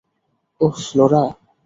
ওহ, 0.61 0.75
Flora. 0.87 1.23